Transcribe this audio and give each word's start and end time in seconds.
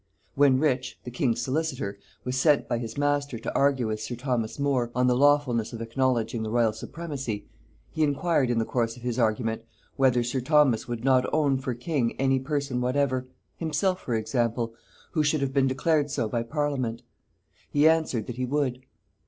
When 0.33 0.57
Rich, 0.59 0.99
the 1.03 1.11
king's 1.11 1.43
solicitor, 1.43 1.99
was 2.23 2.35
sent 2.35 2.67
by 2.67 2.79
his 2.79 2.97
master 2.97 3.37
to 3.37 3.53
argue 3.55 3.87
with 3.89 4.01
sir 4.01 4.15
Thomas 4.15 4.57
More 4.57 4.89
on 4.95 5.05
the 5.05 5.15
lawfulness 5.15 5.73
of 5.73 5.79
acknowledging 5.79 6.41
the 6.41 6.49
royal 6.49 6.73
supremacy; 6.73 7.45
he 7.91 8.01
inquired 8.01 8.49
in 8.49 8.57
the 8.57 8.65
course 8.65 8.95
of 8.97 9.03
his 9.03 9.19
argument, 9.19 9.61
whether 9.97 10.23
sir 10.23 10.41
Thomas 10.41 10.87
would 10.87 11.03
not 11.05 11.31
own 11.31 11.59
for 11.59 11.75
king 11.75 12.19
any 12.19 12.39
person 12.39 12.81
whatever, 12.81 13.27
himself 13.57 13.99
for 14.01 14.15
example, 14.15 14.73
who 15.11 15.21
should 15.23 15.41
have 15.41 15.53
been 15.53 15.67
declared 15.67 16.09
so 16.09 16.27
by 16.27 16.41
parliament? 16.41 17.03
He 17.69 17.87
answered, 17.87 18.25
that 18.25 18.37
he 18.37 18.45
would. 18.47 18.83